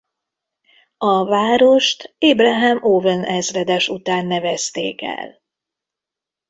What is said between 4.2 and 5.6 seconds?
nevezték el.